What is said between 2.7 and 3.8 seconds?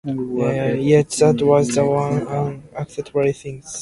unacceptable thing.